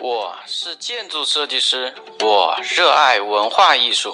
[0.00, 4.12] 我是建筑设计师，我热爱文化艺术。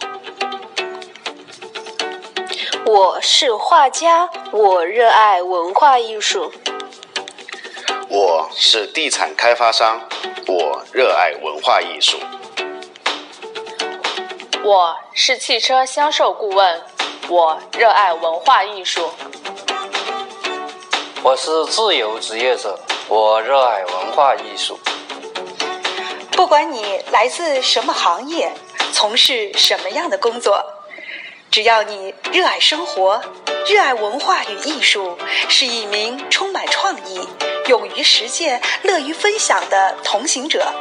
[2.86, 6.52] 我是画家，我热爱文化艺术。
[8.08, 10.00] 我是地产开发商，
[10.46, 12.16] 我热爱文化艺术。
[14.62, 16.80] 我是汽车销售顾问，
[17.28, 19.10] 我热爱文化艺术。
[21.24, 22.78] 我是自由职业者，
[23.08, 24.78] 我热爱文化艺术。
[26.32, 28.52] 不管你来自什么行业，
[28.92, 30.64] 从事什么样的工作，
[31.50, 33.22] 只要你热爱生活，
[33.68, 35.16] 热爱文化与艺术，
[35.48, 37.28] 是一名充满创意、
[37.68, 40.72] 勇于实践、乐于分享的同行者，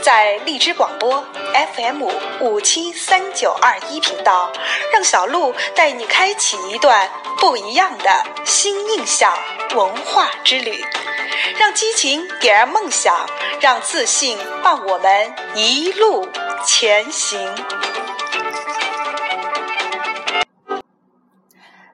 [0.00, 1.22] 在荔枝广播
[1.74, 2.02] FM
[2.40, 4.50] 五七三九二一频道，
[4.92, 9.36] 让小鹿带你开启一段不一样的新印象
[9.74, 10.84] 文化之旅。
[11.58, 13.14] 让激情点燃梦想，
[13.60, 16.26] 让自信伴我们一路
[16.64, 17.38] 前行。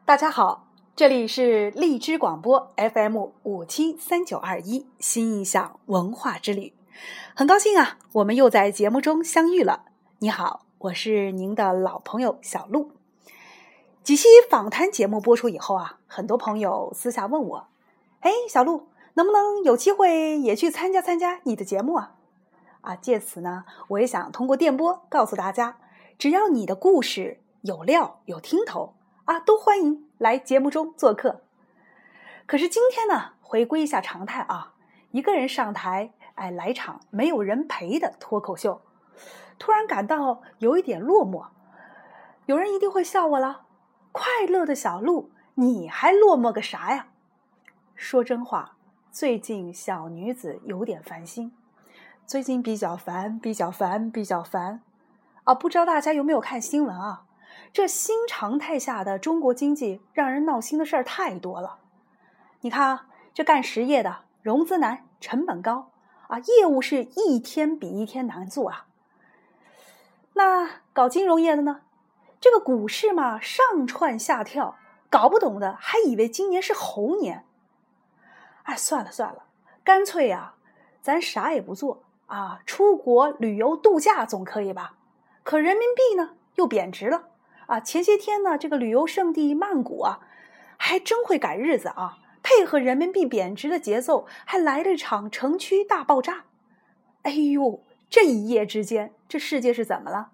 [0.04, 6.72] 大家好，这里是荔枝广播 FM 五七三九二一新印象文化之旅，
[7.34, 9.86] 很高兴啊，我们又在节目中相遇了。
[10.20, 12.92] 你好，我是您的老朋友小鹿。
[14.04, 17.66] 几期访谈节目播出以后啊，很多朋友私下问我
[18.20, 22.14] ：“哎，小鹿。”能不能有机会也去参加参加你的节目啊？
[22.80, 25.76] 啊，借此呢，我也想通过电波告诉大家，
[26.18, 28.94] 只要你的故事有料有听头
[29.26, 31.42] 啊，都欢迎来节目中做客。
[32.46, 34.74] 可是今天呢，回归一下常态啊，
[35.10, 38.80] 一个人上台，哎，来场没有人陪的脱口秀，
[39.58, 41.46] 突然感到有一点落寞。
[42.46, 43.66] 有人一定会笑我了，
[44.10, 47.06] 快乐的小鹿，你还落寞个啥呀？
[47.94, 48.76] 说真话。
[49.12, 51.52] 最近小女子有点烦心，
[52.26, 54.80] 最近比较烦，比较烦，比较烦，
[55.44, 55.54] 啊！
[55.54, 57.26] 不知道大家有没有看新闻啊？
[57.74, 61.80] 这新常态下的中国经济让人闹心的事儿太多了。
[62.62, 65.90] 你看啊，这干实业的融资难，成本高
[66.28, 68.86] 啊，业务是一天比一天难做啊。
[70.32, 71.82] 那搞金融业的呢？
[72.40, 74.76] 这个股市嘛，上窜下跳，
[75.10, 77.44] 搞不懂的还以为今年是猴年。
[78.64, 79.44] 哎，算了算了，
[79.82, 80.54] 干脆呀，
[81.00, 84.94] 咱啥也不做啊，出国旅游度假总可以吧？
[85.42, 87.28] 可人民币呢又贬值了
[87.66, 87.80] 啊！
[87.80, 90.20] 前些天呢，这个旅游胜地曼谷啊，
[90.76, 96.44] 还真会赶日子啊，配合人民币贬值的节奏，还来了一场城区大爆炸。
[97.22, 100.30] 哎呦，这一夜之间，这世界是怎么了？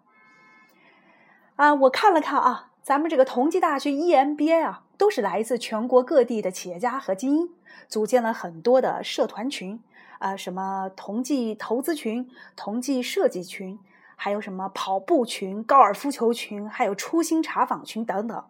[1.56, 4.84] 啊，我看了看啊，咱们这个同济大学 EMBA 啊。
[4.96, 7.50] 都是来自全国各地的企业家和精英，
[7.86, 9.78] 组建了很多的社团群，
[10.18, 13.78] 啊，什么同济投资群、同济设计群，
[14.16, 18.44] 还有什么跑步群、高尔夫球群，还有初心茶坊群等等。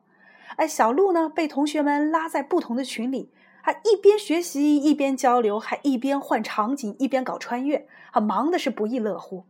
[0.56, 9.44] 哎，小鹿呢被同学们拉在不同的群里，还一边学习一边交流，还一边换场景，一边搞穿越，啊，忙的是不亦乐乎。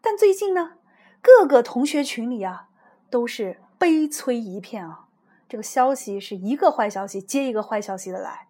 [0.00, 0.76] 但最近呢，
[1.20, 2.68] 各个同学群里啊，
[3.10, 5.06] 都是悲催一片啊。
[5.48, 8.48] 这个消息是一个坏消息接一个坏消息的来，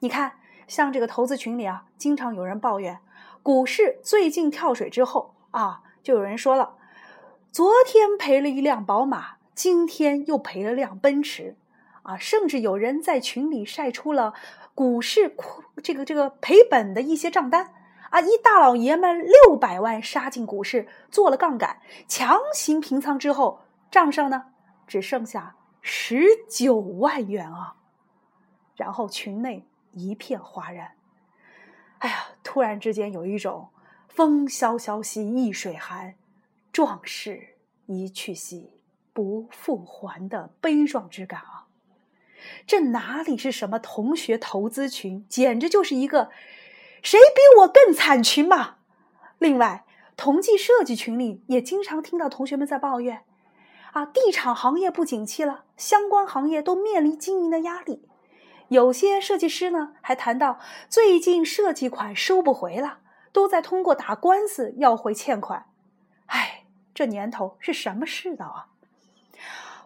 [0.00, 0.32] 你看，
[0.66, 3.00] 像这个投资群里啊，经常有人抱怨
[3.42, 6.76] 股市最近跳水之后啊，就有人说了，
[7.52, 11.54] 昨天赔了一辆宝马，今天又赔了辆奔驰，
[12.02, 14.32] 啊，甚至有人在群里晒出了
[14.74, 15.36] 股市
[15.82, 17.74] 这个这个赔本的一些账单
[18.08, 21.78] 啊，一大老爷们六百万杀进股市做了杠杆，
[22.08, 24.46] 强行平仓之后，账上呢
[24.88, 25.54] 只剩下。
[25.80, 27.76] 十九万元啊！
[28.76, 30.96] 然后群内一片哗然。
[32.00, 33.68] 哎呀，突然之间有一种
[34.08, 36.16] “风萧萧兮易水寒，
[36.72, 37.56] 壮士
[37.86, 38.72] 一去兮
[39.12, 41.68] 不复还”的悲壮之感啊！
[42.66, 46.30] 这哪里是什么同学投资群，简直就是一个
[47.02, 48.78] “谁比我更惨”群嘛！
[49.38, 49.86] 另外，
[50.16, 53.22] 同济设计群里也经常听到同学们在抱怨。
[53.98, 58.08] 啊，地产行业不景气了，相关行业都面临经营的压力。
[58.68, 62.98] 有些设计师呢，还谈到最近设计款收不回了，
[63.32, 65.66] 都在通过打官司要回欠款。
[66.26, 66.62] 哎，
[66.94, 68.66] 这年头是什么世道啊？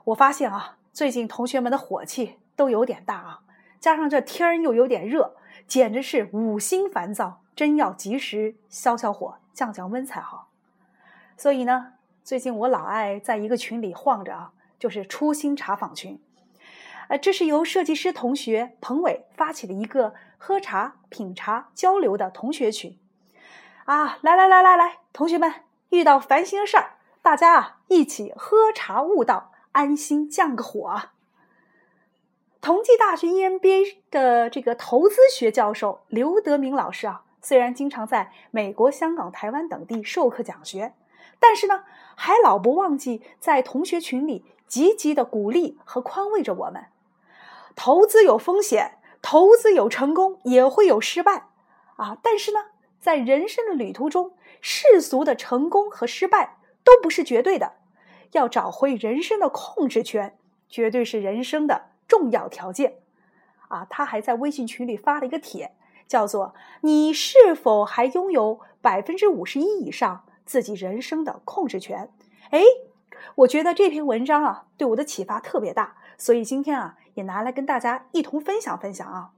[0.05, 3.41] 我发现啊，最近同学们的火气都有点大啊，
[3.81, 5.37] 加上这天又有点热，
[5.67, 10.51] 简直是五心烦躁，真要及时消消火、降降温才好。
[11.39, 11.95] 所以呢。
[12.25, 16.21] 最近我老爱在一个群里晃着啊，就是初心茶坊群，
[17.09, 22.97] 呃，这是由设计师同学彭伟发起的一个喝茶、品茶、交流的同学群，
[23.87, 25.53] 啊，来来来来来，同学们，
[25.91, 26.93] 遇到烦心事儿，
[27.23, 31.03] 大家啊一起喝茶悟道，安心降个火。
[32.61, 40.93] 同济大学 EMBA 的这个投资学教授刘德明老师啊，虽然经常在美国、香港、台湾等地授课讲学，
[41.39, 41.85] 但是呢，
[42.15, 46.87] 还老不忘记在同学群里积极的鼓励和宽慰着我们。
[47.75, 51.49] 投资有风险，投资有成功，也会有失败
[51.97, 52.19] 啊！
[52.23, 52.67] 但是呢，
[53.01, 57.75] 在人生的旅途中，世俗的成功和失败都不是绝对的，
[58.33, 60.37] 要找回人生的控制权，
[60.69, 61.93] 绝对是人生的。
[62.09, 62.99] 重要条件，
[63.69, 65.75] 啊，他还在微信群里发了一个帖，
[66.07, 72.11] 叫做“你是否还拥有百分之五十一以上自己人生的控制权？”
[72.53, 72.61] 哎，
[73.37, 79.31] 我觉得这篇文章啊，对我的启发特别大，所以今天啊，也拿来跟大家一同分享分享啊。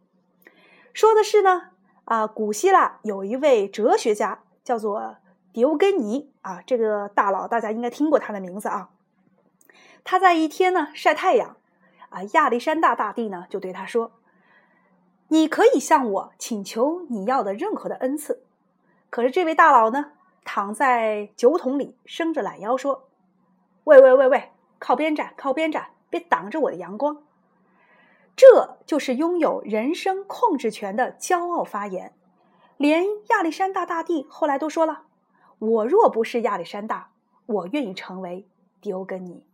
[0.93, 1.71] 说的是呢，
[2.07, 5.19] 啊，古希腊有一位哲学家叫做
[5.53, 8.91] 狄欧根尼啊，这个大佬大家应该听过他的名字啊。
[10.03, 11.57] 他在一天呢晒太阳。
[12.11, 14.13] 啊，亚历山大大帝呢，就对他说
[15.35, 18.45] ：“你可以向我请求你要的任何的恩赐。”
[19.11, 20.13] 可是这位大佬呢，
[20.45, 23.09] 躺在酒桶里，伸着懒腰说
[23.85, 27.23] ：“喂喂喂喂，靠边站，靠边站，别挡着我的阳光。”
[28.37, 32.13] 这就是拥有人生控制权的骄傲发言。
[32.77, 35.05] 连亚历山大大帝后来都说了
[35.61, 37.11] ：“我若不是亚历山大，
[37.47, 38.49] 我愿意成为
[38.81, 39.45] 狄欧根尼。”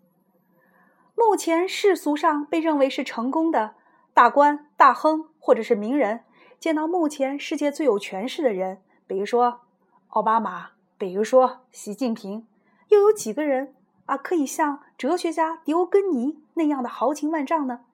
[1.14, 3.74] 目前世俗上被认为是成功的
[4.14, 6.24] 大官、大亨或者是名人，
[6.58, 9.60] 见到目前世界最有权势的人，比如说
[10.08, 12.46] 奥巴马，比如说习近平，
[12.88, 13.74] 又有几个人
[14.04, 17.86] 啊可以像哲学家狄欧根尼那样的豪情万丈呢？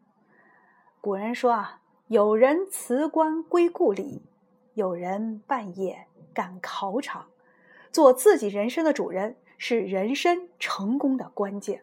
[1.00, 4.22] 古人说啊，有人辞官归故里，
[4.74, 7.26] 有人半夜赶考场，
[7.92, 11.82] 做自己人生的主人是人生成功的关键。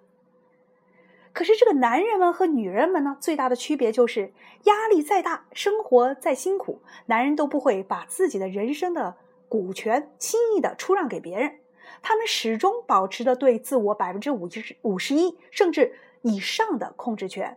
[1.32, 4.34] 可是这个男人们和女人们呢，最大的区别就是
[4.66, 9.16] 压力再大，生活再辛苦，男人都不会把自己的人生的
[9.54, 11.60] 股权轻易的出让给别人，
[12.02, 17.56] 他们始终保持着对自我百分之五十五十一甚至以上的控制权。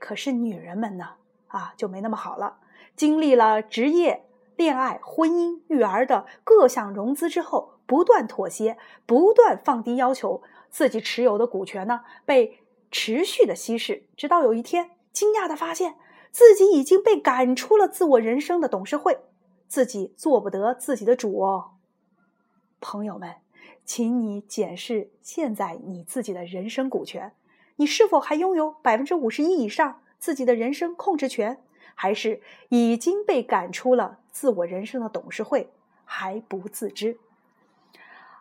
[0.00, 1.10] 可是女人们呢，
[1.46, 2.56] 啊就没那么好了，
[2.96, 4.24] 经历了职业、
[4.56, 8.76] 恋爱、婚姻、育儿的各项融资之后，不断妥协，
[9.06, 10.42] 不断放低要求。
[10.70, 12.58] 自己持有的股权呢，被
[12.90, 15.94] 持续的稀释，直到有一天，惊讶的发现
[16.32, 19.20] 自己已经被赶出了自我人生的董事会，
[19.70, 21.74] 自己做不得自己的主哦。
[22.80, 23.36] 朋友们，
[23.84, 27.32] 请你检视现在你自己的人生股权，
[27.76, 31.62] 你是否还拥有百分之五十一以上自己的人生控制权，
[31.94, 35.70] 还是已经被赶出了自我人生的董事会
[36.04, 37.18] 还不自知？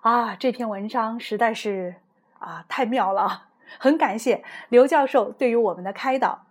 [0.01, 1.97] 啊，这篇文章实在是。
[2.39, 3.49] 啊，太妙了！
[3.79, 6.45] 很感谢刘教授对于我们的开导。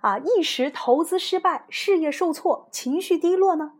[0.00, 3.74] 啊，一时投资失败、事业受挫、情绪低落呢，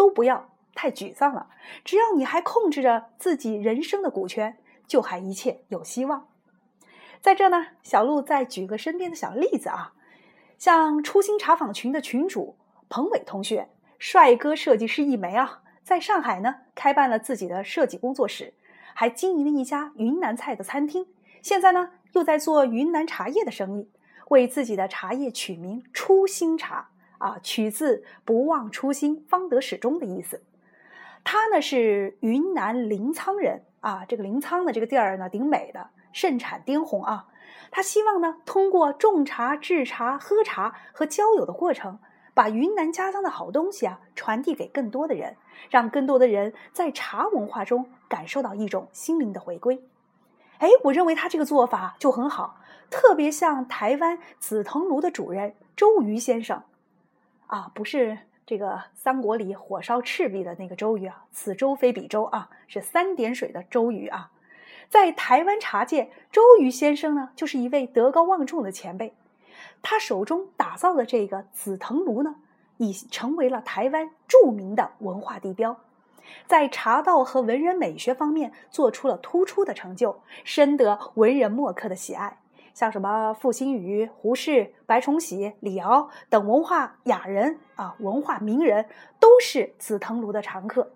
[0.00, 1.50] 都不要太沮丧了。
[1.84, 4.56] 只要你还控制着自己人生的股权，
[4.86, 6.26] 就还一切有希望。
[7.20, 9.92] 在这呢，小鹿再举个身边的小例子啊，
[10.56, 12.56] 像初心茶坊群的群主
[12.88, 13.68] 彭伟同学，
[13.98, 18.54] 帅哥设计师一枚啊，在上海呢开办了自己的设计工作室。
[18.94, 21.06] 还经营了一家云南菜的餐厅，
[21.42, 23.90] 现在呢又在做云南茶叶的生意，
[24.30, 26.88] 为自己的茶叶取名“初心茶”，
[27.20, 30.42] 啊，取自“不忘初心，方得始终”的意思。
[31.22, 37.28] 他呢是云南临沧人啊，这个临沧的这个地儿呢挺美的，盛产滇红啊。
[37.70, 41.98] 他希望呢通过种茶、制茶、喝茶和交友的过程。
[42.32, 45.36] 把云南家乡的好东西啊传递给更多的人，
[45.68, 49.82] 让更多的人在茶文化中感受到一种心灵的回归。
[50.58, 56.62] 哎，我认为他这个做法就很好，特别像台湾紫藤庐的主人周瑜先生，
[57.50, 58.16] 啊，不是
[58.46, 64.30] 这个三国里火烧赤壁的那个周瑜啊，此舟非彼舟啊，是三点水的周瑜啊。
[64.88, 69.14] 在台湾茶界，周瑜先生呢，就是一位德高望重的前辈。
[69.82, 72.36] 他手中打造的这个紫藤庐呢，
[72.76, 75.76] 已成为了台湾著名的文化地标，
[76.46, 82.39] 在茶道和文人美学方面做出了突出的成就，深得文人墨客的喜爱。
[82.74, 88.86] 像什么傅新宇、胡适、白崇禧、李敖等文化雅人啊，文化名人
[89.18, 90.90] 都是紫藤庐的常客。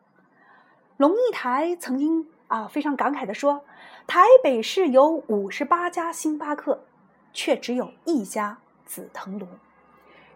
[0.97, 3.65] 龙应台曾经啊非常感慨地说
[4.07, 6.85] ：“台北市有五十八家星巴克，
[7.33, 9.47] 却只有一家。”紫藤庐，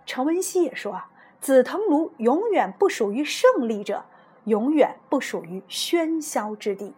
[0.07, 4.05] 陈文熙也说啊，紫藤庐永远不属于胜利者，
[4.45, 6.95] 永远不属于喧嚣之地。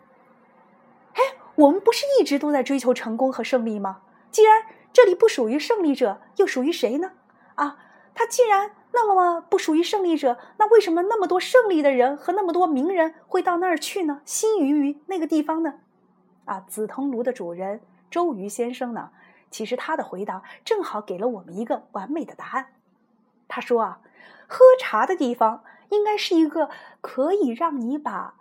[1.14, 1.20] 哎，
[1.56, 4.00] 我们不是一直都在追求成功和胜利吗？
[4.30, 7.12] 既然这里不属于胜利者，又属于谁呢？
[7.56, 7.78] 啊，
[8.14, 14.22] 他既然那么不属于胜利者，那为什么那么多胜利的人和那么多名人会到那儿去呢？
[14.24, 15.74] 心于于那个地方呢？
[16.44, 19.10] 啊，紫藤庐的主人周瑜先生呢？
[19.50, 22.68] 其实他的回答正好给了我们一个完美的答案。
[23.48, 24.00] 他说啊，
[24.46, 26.70] 喝茶的地方应该是一个
[27.00, 28.34] 可以让你把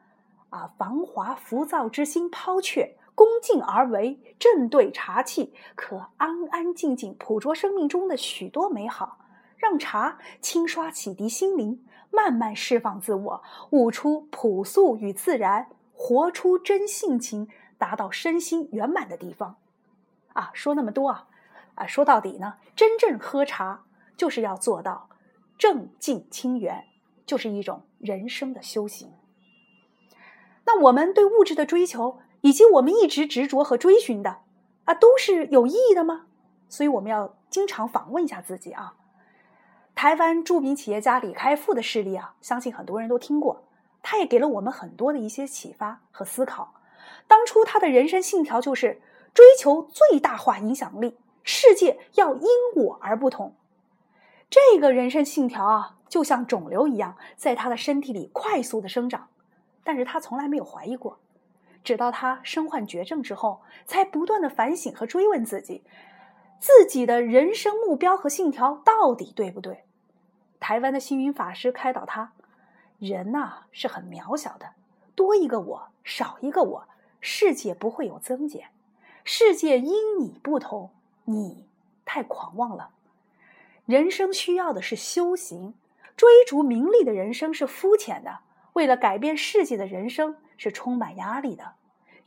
[0.51, 2.95] 啊繁华浮躁之心抛却。
[3.19, 9.17] 恭敬而为，正对茶气，可安安静静捕捉生命中的许多美好，
[9.57, 19.57] 让茶轻刷启迪心灵，慢慢释放自我，悟出朴素与自然，活出真性情，达到身心圆满的地方。
[20.31, 21.27] 啊，说那么多啊，
[21.75, 23.83] 啊，说到底呢，真正喝茶
[24.15, 25.09] 就是要做到
[25.57, 26.85] 正静清源，
[27.25, 29.11] 就是一种人生的修行。
[30.65, 32.19] 那我们对物质的追求。
[32.41, 34.37] 以及我们一直执着和追寻的，
[34.85, 36.27] 啊，都是有意义的吗？
[36.67, 38.95] 所以我们要经常访问一下自己啊。
[39.95, 43.65] 台湾著名企业家李开复的事例啊，相信很多人都听过，
[44.01, 46.73] 他也给了我们很多的一些启发和思考。
[47.27, 49.01] 当初他的人生信条就是
[49.33, 53.55] 追求最大化影响力，世界要因我而不同。
[54.49, 59.27] 这个人生信条啊，就像肿瘤一样，在他的身体里快速的生长，
[59.83, 61.19] 但是他从来没有怀疑过。
[61.83, 65.83] 直到他身患绝症之后，才不断的反省和追问自己，
[66.59, 69.85] 自己的人生目标和信条到底对不对？
[70.59, 72.33] 台湾的星云法师开导他：
[72.99, 74.71] 人呐是很渺小的，
[75.15, 76.87] 多一个我，少一个我，
[77.21, 78.67] 世界不会有增减。
[79.23, 80.91] 世界因你不同，
[81.25, 81.65] 你
[82.03, 82.89] 太狂妄了。
[83.85, 85.73] 人生需要的是修行，
[86.15, 88.39] 追逐名利的人生是肤浅的。
[88.73, 90.35] 为了改变世界的人生。
[90.59, 91.71] 是充满压力的，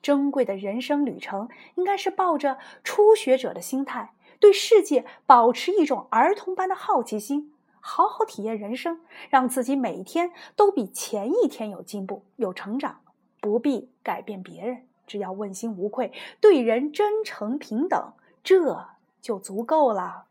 [0.02, 13.00] 珍贵的人生旅程应该是抱着初学者的心态，对世界保持一种儿童般的好奇心，好好体验人生，让自己每一天都比前一天有进步、有成长。
[13.40, 18.12] 不必改变别人，只要问心无愧，对人真诚平等，
[18.42, 18.86] 这
[19.20, 20.24] 就足够了。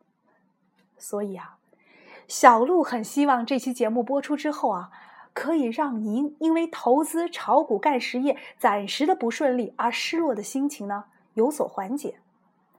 [0.98, 1.58] 所以啊，
[2.28, 4.90] 小鹿很希望这期节目播出之后啊。
[5.34, 12.20] 可以让您因为投资炒股干实业暂时的不顺利而失落的心情呢有所缓解，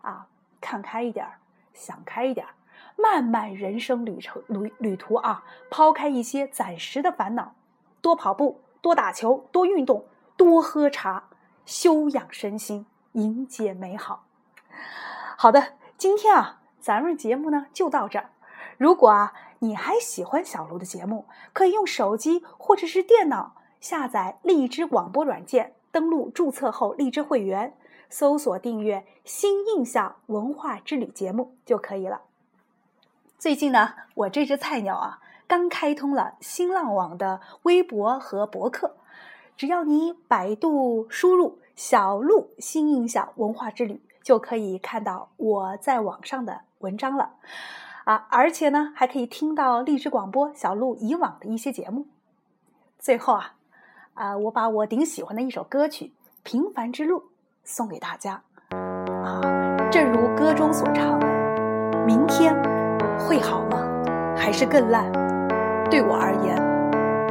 [0.03, 0.27] 啊，
[0.61, 1.39] 看开一点儿，
[1.73, 2.53] 想开一点儿，
[2.97, 7.55] 漫漫人生旅程旅旅途啊，抛开一些暂时的烦恼，
[8.03, 10.05] 多跑步，多打球，多运动，
[10.37, 11.25] 多喝茶，
[11.65, 14.27] 修养身心，迎接美好。
[15.39, 18.31] 好的，今天啊，咱们节目呢就到这儿。
[18.77, 19.33] 如果啊。
[19.63, 21.25] 你还喜欢小卢的节目？
[21.53, 27.73] 可以用手机或者是电脑下载荔枝广播软件，登录注册后荔枝会员，
[28.11, 32.23] 搜索订阅《新印象文化之旅》节目就可以了。
[33.39, 38.97] 最近呢，我这只菜鸟啊，刚开通了新浪网的微博和博客，
[39.57, 47.35] 只要你百度输入“小鹿新印象文化之旅”，就可以看到我在网上的文章了。
[48.05, 52.07] 啊，而且呢，还可以听到荔枝广播小鹿以往的一些节目。
[52.99, 53.55] 最后啊，
[54.15, 56.07] 啊，我把我顶喜欢的一首歌曲
[56.43, 57.19] 《平凡之路》
[57.65, 58.43] 送给大家。
[58.71, 59.41] 啊，
[59.91, 61.27] 正如歌中所唱的
[62.05, 62.55] ：“明天
[63.19, 63.79] 会好吗？
[64.37, 65.11] 还是更烂？
[65.91, 66.57] 对我而言，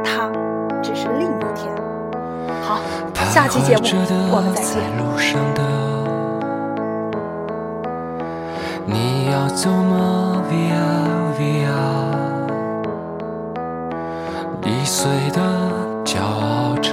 [0.02, 0.30] 它
[0.82, 1.74] 只是另一天。”
[2.62, 2.80] 好，
[3.30, 3.82] 下期节目
[4.34, 5.91] 我们再见。
[8.84, 11.70] 你要走吗？Via Via，
[14.64, 15.40] 易碎的
[16.04, 16.92] 骄傲着，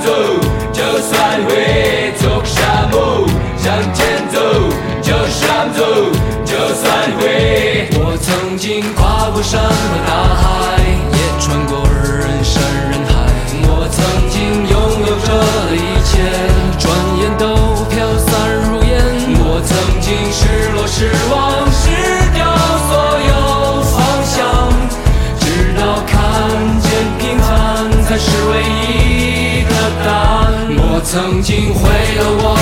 [0.00, 0.10] 走，
[0.72, 3.26] 就算会重伤梦，
[3.56, 4.38] 向前走，
[5.02, 5.82] 就算走，
[6.44, 6.86] 就算
[7.18, 7.88] 会。
[8.00, 9.70] 我曾经跨过山和
[10.06, 10.37] 大海。
[31.20, 32.57] 曾经毁了我